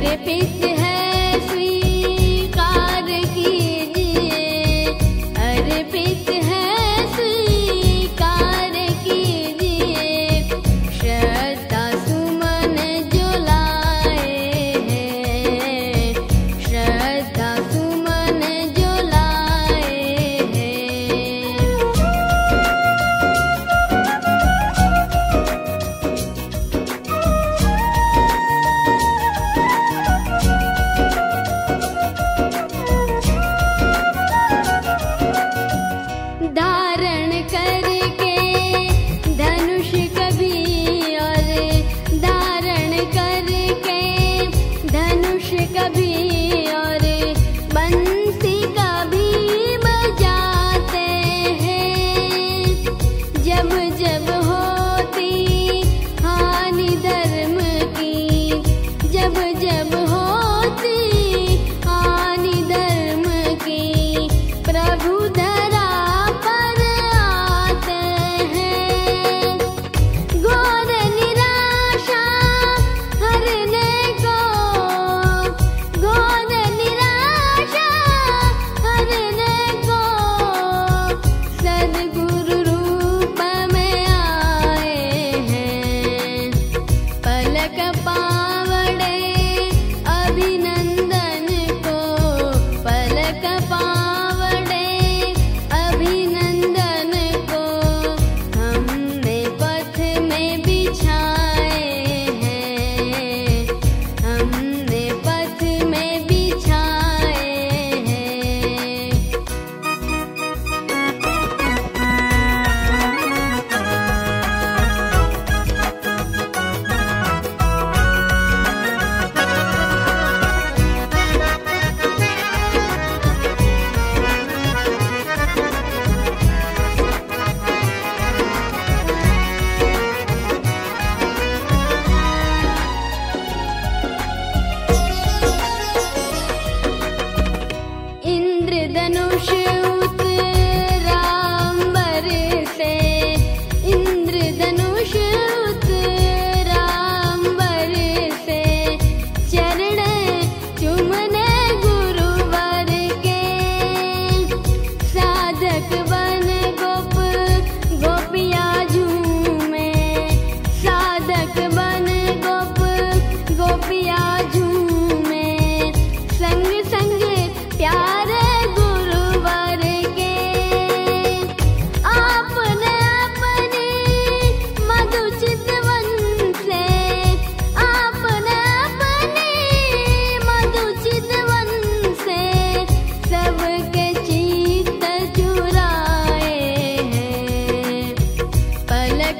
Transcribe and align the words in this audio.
repeat 0.00 0.67
कभी 45.78 46.27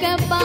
capa 0.01 0.38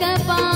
कपा 0.00 0.47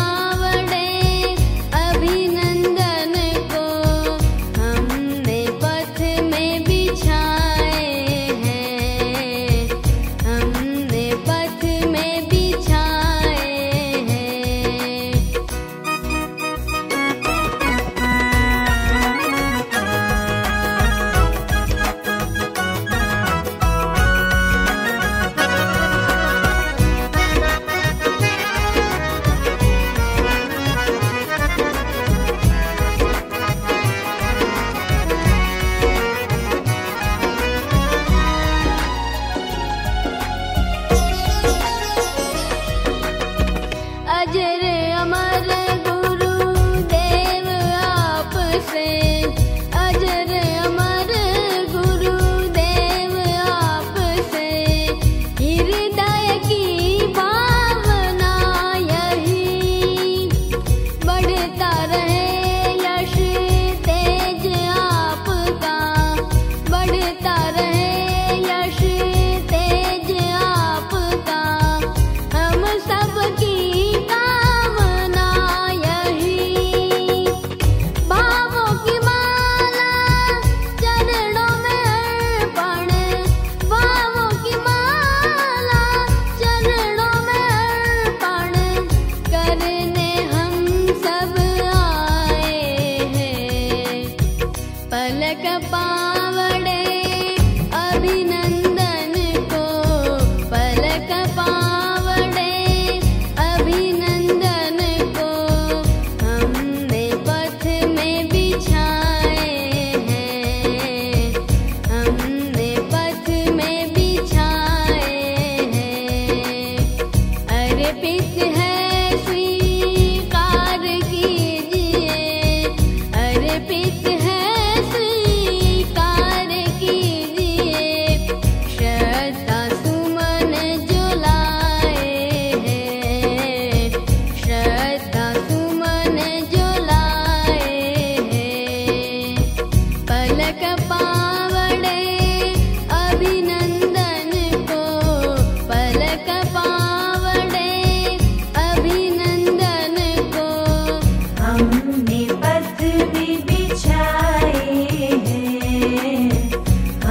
अलग 95.03 95.47
पा 95.73 96.02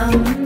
down. 0.01 0.40